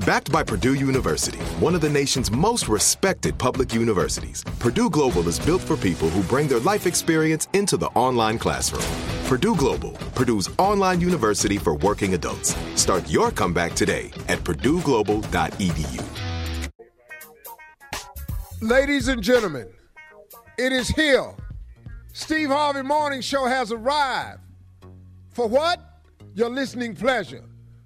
Backed 0.00 0.32
by 0.32 0.42
Purdue 0.42 0.74
University, 0.74 1.38
one 1.60 1.76
of 1.76 1.80
the 1.80 1.88
nation's 1.88 2.28
most 2.30 2.68
respected 2.68 3.38
public 3.38 3.72
universities, 3.72 4.42
Purdue 4.58 4.90
Global 4.90 5.28
is 5.28 5.38
built 5.38 5.62
for 5.62 5.76
people 5.76 6.10
who 6.10 6.22
bring 6.24 6.48
their 6.48 6.58
life 6.58 6.88
experience 6.88 7.46
into 7.52 7.76
the 7.76 7.86
online 7.94 8.36
classroom. 8.36 8.84
Purdue 9.26 9.54
Global, 9.54 9.92
Purdue's 10.16 10.50
online 10.58 11.00
university 11.00 11.58
for 11.58 11.76
working 11.76 12.14
adults. 12.14 12.56
Start 12.74 13.08
your 13.08 13.30
comeback 13.30 13.74
today 13.74 14.10
at 14.26 14.40
purdueglobal.edu. 14.40 16.02
Ladies 18.60 19.06
and 19.06 19.22
gentlemen, 19.22 19.68
it 20.58 20.72
is 20.72 20.88
here. 20.88 21.34
Steve 22.12 22.48
Harvey 22.48 22.82
Morning 22.82 23.20
Show 23.20 23.46
has 23.46 23.70
arrived. 23.70 24.40
For 25.30 25.46
what? 25.46 25.80
Your 26.34 26.50
listening 26.50 26.96
pleasure. 26.96 27.44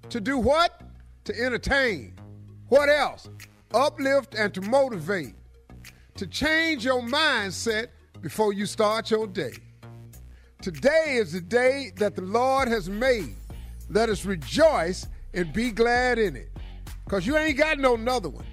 To 0.09 0.19
do 0.19 0.39
what? 0.39 0.81
To 1.25 1.39
entertain. 1.39 2.15
What 2.69 2.89
else? 2.89 3.29
Uplift 3.73 4.35
and 4.35 4.53
to 4.53 4.61
motivate. 4.61 5.35
To 6.15 6.27
change 6.27 6.83
your 6.83 7.01
mindset 7.01 7.87
before 8.21 8.53
you 8.53 8.65
start 8.65 9.11
your 9.11 9.27
day. 9.27 9.53
Today 10.61 11.15
is 11.15 11.31
the 11.31 11.41
day 11.41 11.91
that 11.97 12.15
the 12.15 12.21
Lord 12.21 12.67
has 12.67 12.89
made. 12.89 13.35
Let 13.89 14.09
us 14.09 14.25
rejoice 14.25 15.07
and 15.33 15.53
be 15.53 15.71
glad 15.71 16.19
in 16.19 16.35
it. 16.35 16.49
Because 17.05 17.25
you 17.25 17.37
ain't 17.37 17.57
got 17.57 17.79
no 17.79 17.95
another 17.95 18.29
one. 18.29 18.45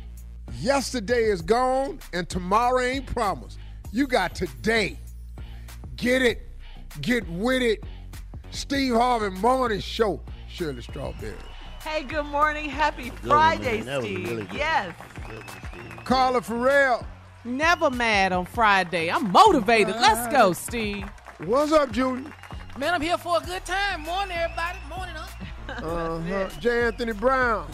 Yesterday 0.61 1.25
is 1.25 1.43
gone 1.43 1.99
and 2.13 2.29
tomorrow 2.29 2.81
ain't 2.81 3.07
promised. 3.07 3.59
You 3.93 4.07
got 4.07 4.35
today. 4.35 4.99
Get 5.97 6.23
it. 6.23 6.47
Get 7.01 7.29
with 7.29 7.63
it. 7.63 7.85
Steve 8.51 8.95
Harvey 8.95 9.31
Morning 9.41 9.81
Show. 9.81 10.21
Shirley 10.49 10.83
Strawberry. 10.83 11.35
Hey, 11.87 12.03
good 12.03 12.27
morning. 12.27 12.69
Happy 12.69 13.11
Friday, 13.11 13.81
That 13.83 14.03
Steve. 14.03 14.29
really 14.29 14.43
good. 14.45 14.57
yes. 14.57 14.93
Carla 16.05 16.43
Ferrell. 16.43 17.07
Never 17.45 17.91
mad 17.91 18.33
on 18.33 18.45
Friday. 18.45 19.09
I'm 19.09 19.31
motivated. 19.31 19.95
Let's 19.95 20.31
go, 20.33 20.53
Steve. 20.53 21.07
What's 21.45 21.71
up, 21.71 21.93
Julie? 21.93 22.25
Man, 22.77 22.93
I'm 22.93 23.01
here 23.01 23.17
for 23.17 23.39
a 23.39 23.41
good 23.41 23.65
time. 23.65 24.03
Morning, 24.03 24.37
everybody. 24.37 24.79
Morning, 24.89 25.15
huh? 25.17 25.87
Uh-huh. 25.87 26.49
J. 26.61 26.87
Anthony 26.87 27.13
Brown. 27.13 27.69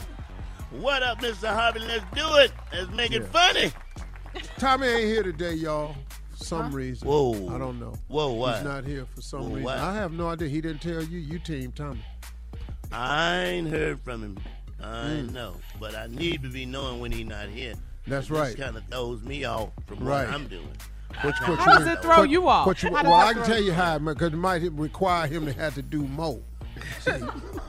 What 0.73 1.03
up, 1.03 1.19
Mr. 1.21 1.49
Harvey? 1.49 1.81
Let's 1.81 2.05
do 2.15 2.37
it. 2.37 2.53
Let's 2.71 2.91
make 2.93 3.13
it 3.13 3.27
funny. 3.29 3.73
Tommy 4.59 4.89
ain't 4.89 5.05
here 5.05 5.23
today, 5.23 5.55
y'all. 5.55 5.97
For 6.33 6.45
some 6.45 6.73
reason. 6.75 7.09
Whoa. 7.09 7.49
I 7.55 7.57
don't 7.59 7.81
know. 7.81 7.95
Whoa, 8.09 8.33
why? 8.35 8.57
He's 8.57 8.65
not 8.65 8.85
here 8.85 9.07
for 9.15 9.23
some 9.23 9.41
Whoa, 9.41 9.49
reason. 9.49 9.65
why? 9.65 9.79
I 9.79 9.95
have 9.95 10.13
no 10.13 10.29
idea. 10.29 10.49
He 10.49 10.61
didn't 10.61 10.83
tell 10.83 11.03
you. 11.03 11.19
You 11.19 11.39
team 11.39 11.73
Tommy. 11.73 12.05
I 12.93 13.45
ain't 13.45 13.69
heard 13.69 14.01
from 14.01 14.23
him. 14.23 14.39
I 14.83 15.05
Mm. 15.07 15.33
know, 15.33 15.55
but 15.81 15.95
I 15.95 16.07
need 16.09 16.43
to 16.43 16.49
be 16.49 16.67
knowing 16.67 17.01
when 17.01 17.13
he's 17.13 17.27
not 17.27 17.49
here. 17.49 17.75
That's 18.07 18.29
This 18.29 18.39
right. 18.39 18.57
kind 18.57 18.77
of 18.77 18.85
throws 18.91 19.23
me 19.23 19.45
off 19.45 19.71
from 19.87 20.01
Right. 20.01 20.27
what 20.27 20.35
I'm 20.35 20.49
doing. 20.49 20.69
Which 21.23 21.35
I 21.41 21.55
How 21.55 21.79
does 21.79 21.83
in- 21.87 21.93
it 21.93 22.03
throw 22.03 22.17
put- 22.17 22.31
you 22.31 22.49
off? 22.49 22.83
you- 22.83 22.91
well, 22.91 23.03
that 23.05 23.13
I 23.29 23.33
can 23.35 23.45
tell 23.45 23.59
you 23.61 23.67
you 23.67 23.73
how, 23.73 23.99
because 23.99 24.33
it 24.33 24.37
might 24.37 24.63
require 24.73 25.27
him 25.29 25.45
to 25.47 25.53
have 25.53 25.75
to 25.77 25.83
do 25.83 26.03
more. 26.03 26.41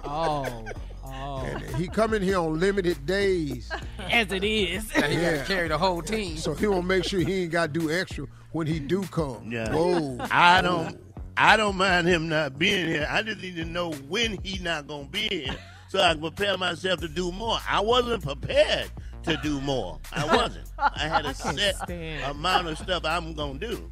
Oh, 0.06 0.66
oh. 1.06 1.38
And 1.46 1.76
he 1.76 1.88
come 1.88 2.14
in 2.14 2.22
here 2.22 2.38
on 2.40 2.60
limited 2.60 3.06
days. 3.06 3.70
As 4.12 4.32
it 4.32 4.44
is. 4.44 4.86
Yeah. 4.96 5.08
He 5.08 5.16
yeah. 5.22 5.44
carry 5.46 5.68
the 5.68 5.78
whole 5.78 6.02
team. 6.02 6.38
So 6.38 6.54
he 6.54 6.68
won't 6.68 6.88
make 6.88 7.04
sure 7.06 7.20
he 7.22 7.44
ain't 7.44 7.52
got 7.52 7.74
to 7.74 7.80
do 7.80 7.92
extra 7.92 8.26
when 8.52 8.68
he 8.68 8.80
do 8.80 9.04
come. 9.04 9.50
Yeah. 9.52 9.72
Whoa. 9.74 10.18
I 10.32 10.62
don't. 10.62 11.00
I 11.38 11.58
don't 11.58 11.76
mind 11.78 12.08
him 12.08 12.30
not 12.30 12.58
being 12.60 12.88
here. 12.88 13.08
I 13.10 13.22
just 13.24 13.42
need 13.42 13.56
to 13.56 13.66
know 13.66 13.92
when 14.08 14.38
he 14.44 14.60
not 14.60 14.88
gonna 14.88 15.06
be 15.08 15.28
here, 15.30 15.56
so 15.90 16.00
I 16.00 16.14
can 16.14 16.22
prepare 16.22 16.58
myself 16.58 17.00
to 17.02 17.08
do 17.08 17.32
more. 17.32 17.58
I 17.68 17.80
wasn't 17.82 18.24
prepared 18.24 18.92
to 19.24 19.38
do 19.38 19.60
more. 19.62 20.00
I 20.12 20.26
wasn't. 20.36 20.70
I 20.78 21.08
had 21.08 21.26
a 21.26 21.34
set 21.34 21.76
stand. 21.78 22.24
amount 22.32 22.68
of 22.68 22.78
stuff 22.78 23.04
I'm 23.06 23.34
gonna 23.34 23.58
do. 23.60 23.92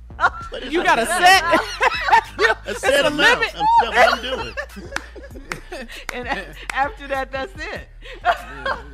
But 0.51 0.71
You 0.71 0.83
got 0.83 0.99
a 0.99 1.05
set. 1.05 1.59
a 2.67 2.75
set 2.75 3.05
amount 3.05 3.43
of 3.43 3.49
stuff 3.49 3.93
I'm 3.95 4.21
doing. 4.21 4.55
And 6.13 6.27
after 6.73 7.07
that, 7.07 7.31
that's 7.31 7.53
it. 7.55 7.87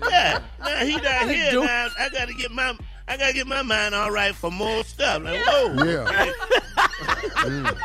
Yeah. 0.09 0.39
Now 0.59 0.77
he 0.85 0.95
not 0.95 1.27
here. 1.27 1.53
Now 1.53 1.87
I 1.99 2.07
gotta 2.13 2.33
get 2.35 2.51
my 2.51 2.77
I 3.07 3.15
gotta 3.17 3.33
get 3.33 3.47
my 3.47 3.61
mind 3.61 3.95
all 3.95 4.11
right 4.11 4.35
for 4.35 4.51
more 4.51 4.83
stuff. 4.83 5.23
Like, 5.23 5.39
whoa. 5.45 5.83
Yeah. 5.85 6.31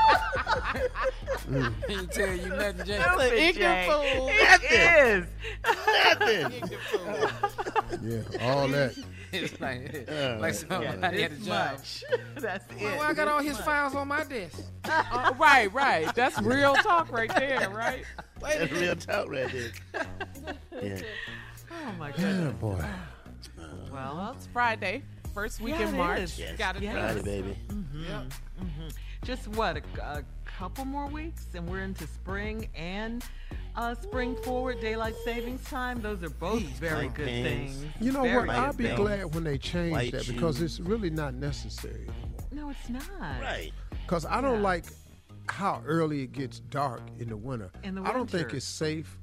He 1.88 1.94
ain't 1.94 2.10
tell 2.12 2.32
you 2.34 2.48
nothing, 2.48 2.86
Jay. 2.86 3.00
Stupid, 3.00 3.20
It's 3.20 3.32
an 3.32 3.38
ignorant 3.38 3.56
Jay. 3.56 3.88
fool. 3.90 4.28
It 4.32 4.62
is. 4.72 5.26
Yeah, 8.02 8.22
all 8.48 8.68
that. 8.68 8.94
It's 9.32 9.58
like, 9.62 10.06
Uh, 10.10 10.36
like 10.40 10.52
somebody 10.54 10.84
Yeah, 10.84 11.00
had 11.00 11.14
a 11.14 11.28
this 11.30 11.46
job. 11.46 11.72
much. 11.72 12.04
That's 12.36 12.64
it. 12.72 12.82
Well, 12.82 13.00
I 13.00 13.14
got 13.14 13.28
all 13.28 13.40
his 13.40 13.56
files 13.58 13.94
on 13.94 14.08
my 14.08 14.24
desk. 14.24 14.58
Uh, 14.84 15.32
right, 15.38 15.72
right. 15.72 16.14
That's 16.14 16.38
real 16.42 16.74
talk 16.74 17.10
right 17.10 17.34
there, 17.36 17.70
right? 17.70 18.04
That's 18.42 18.70
real 18.72 18.94
talk 18.96 19.30
right 19.30 19.50
there. 19.50 19.70
Yeah. 20.82 21.00
Oh 21.70 21.92
my 21.98 22.10
god. 22.10 22.16
goodness. 22.18 22.54
boy. 22.56 22.84
Well, 24.02 24.16
Well, 24.16 24.32
it's 24.36 24.46
Friday, 24.52 25.02
first 25.34 25.60
week 25.60 25.74
Yeah, 25.78 25.88
in 25.88 25.96
March. 25.96 26.38
Yes. 26.38 26.58
Got 26.58 26.76
it. 26.76 26.82
Yes. 26.82 26.94
Friday, 27.14 27.22
baby. 27.42 27.56
Yeah. 27.94 28.24
just 29.24 29.48
what 29.48 29.76
a, 29.76 29.82
a 30.02 30.24
couple 30.44 30.84
more 30.84 31.06
weeks, 31.06 31.46
and 31.54 31.68
we're 31.68 31.80
into 31.84 32.06
spring 32.06 32.68
and 32.74 33.24
uh, 33.76 33.94
spring 33.94 34.34
forward 34.42 34.80
daylight 34.80 35.14
savings 35.24 35.62
time. 35.64 36.00
Those 36.00 36.22
are 36.22 36.30
both 36.30 36.62
very 36.62 37.08
good 37.08 37.26
pants. 37.28 37.74
things. 37.74 37.84
You 38.00 38.12
know 38.12 38.22
Very 38.22 38.46
what? 38.48 38.56
I'll 38.56 38.72
be 38.72 38.84
things. 38.84 38.98
glad 38.98 39.34
when 39.34 39.44
they 39.44 39.56
change 39.56 39.92
White 39.92 40.12
that 40.12 40.26
because 40.26 40.58
shoes. 40.58 40.78
it's 40.78 40.80
really 40.88 41.10
not 41.10 41.34
necessary 41.34 42.08
anymore. 42.08 42.40
No, 42.50 42.70
it's 42.70 42.88
not. 42.88 43.40
Right. 43.40 43.72
Because 44.04 44.26
I 44.26 44.40
don't 44.40 44.56
Yeah. 44.56 44.62
like 44.62 44.84
how 45.48 45.82
early 45.86 46.22
it 46.22 46.32
gets 46.32 46.60
dark 46.60 47.00
in 47.18 47.28
the 47.28 47.36
winter. 47.36 47.70
In 47.82 47.94
the 47.94 48.02
I 48.02 48.12
don't 48.12 48.28
think 48.30 48.52
it's 48.52 48.64
safe 48.66 49.18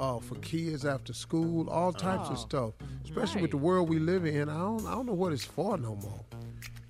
uh, 0.00 0.18
for 0.20 0.34
kids 0.36 0.84
after 0.84 1.12
school, 1.12 1.68
all 1.68 1.92
types 1.92 2.28
Oh. 2.28 2.32
of 2.32 2.38
stuff. 2.38 2.74
Especially 3.04 3.42
with 3.42 3.50
the 3.50 3.56
world 3.58 3.88
we 3.88 3.98
live 3.98 4.24
in. 4.26 4.48
I 4.48 4.58
don't, 4.58 4.86
I 4.86 4.92
don't 4.92 5.06
know 5.06 5.12
what 5.14 5.32
it's 5.32 5.44
for 5.44 5.76
no 5.78 5.96
more. 5.96 6.24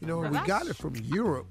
You 0.01 0.07
know, 0.07 0.19
we 0.19 0.39
got 0.47 0.67
it 0.67 0.77
from 0.77 0.95
Europe. 0.97 1.47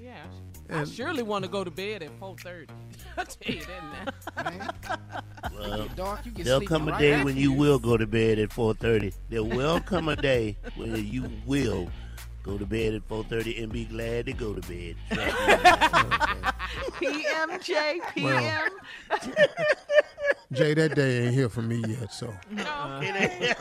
Yeah. 0.00 0.24
I 0.70 0.84
surely 0.84 1.22
want 1.22 1.44
to 1.44 1.50
go 1.50 1.62
to 1.62 1.70
bed 1.70 2.02
at 2.02 2.18
4.30. 2.20 2.68
I'll 3.18 3.26
tell 3.26 3.54
you 3.54 3.62
that 3.64 3.82
now. 4.44 4.50
Man, 4.50 4.70
Well, 5.54 5.88
dark, 5.94 6.24
you 6.24 6.32
get 6.32 6.44
there'll 6.46 6.62
come 6.62 6.88
a 6.88 6.92
right 6.92 7.00
day 7.00 7.22
when 7.24 7.36
you 7.44 7.52
will 7.52 7.78
go 7.78 7.96
to 7.96 8.06
bed 8.06 8.38
at 8.38 8.48
4:30. 8.50 9.12
There 9.28 9.44
will 9.44 9.80
come 9.80 10.08
a 10.08 10.16
day 10.16 10.56
when 10.76 11.06
you 11.06 11.30
will 11.46 11.90
go 12.42 12.56
to 12.58 12.66
bed 12.66 12.94
at 12.94 13.06
4:30 13.08 13.62
and 13.62 13.72
be 13.72 13.84
glad 13.84 14.26
to 14.26 14.32
go 14.32 14.54
to 14.54 14.60
bed. 14.62 14.96
PM, 16.98 17.60
J, 17.60 18.00
PM. 18.14 18.70
Jay, 20.52 20.74
that 20.74 20.94
day 20.94 21.24
ain't 21.24 21.34
here 21.34 21.48
for 21.48 21.62
me 21.62 21.82
yet, 21.86 22.12
so. 22.12 22.32
Uh-uh. 22.58 23.00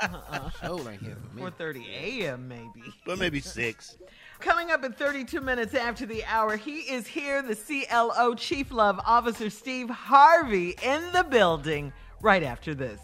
Uh-uh. 0.00 0.50
Show 0.50 0.88
ain't 0.88 1.02
here 1.02 1.16
for 1.16 1.36
me. 1.36 1.42
4:30 1.42 1.86
a.m. 1.88 2.48
maybe. 2.48 2.82
But 3.04 3.18
maybe 3.18 3.40
six. 3.40 3.96
Coming 4.40 4.70
up 4.70 4.84
at 4.84 4.96
32 4.96 5.40
minutes 5.40 5.74
after 5.74 6.06
the 6.06 6.24
hour, 6.24 6.56
he 6.56 6.78
is 6.80 7.06
here, 7.06 7.42
the 7.42 7.56
CLO 7.56 8.34
Chief 8.34 8.70
Love 8.70 9.00
Officer 9.04 9.50
Steve 9.50 9.90
Harvey 9.90 10.76
in 10.82 11.02
the 11.12 11.24
building 11.24 11.92
right 12.22 12.42
after 12.42 12.74
this. 12.74 13.00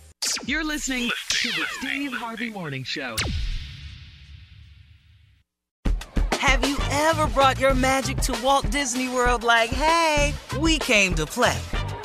You're 0.46 0.64
listening 0.64 1.10
to 1.28 1.48
the 1.48 1.64
Steve 1.78 2.12
Harvey 2.12 2.50
Morning 2.50 2.84
Show. 2.84 3.16
Have 6.32 6.66
you 6.68 6.76
ever 6.90 7.26
brought 7.28 7.58
your 7.58 7.74
magic 7.74 8.18
to 8.18 8.38
Walt 8.42 8.70
Disney 8.70 9.08
World 9.08 9.42
like, 9.42 9.70
hey, 9.70 10.34
we 10.60 10.78
came 10.78 11.14
to 11.14 11.26
play? 11.26 11.58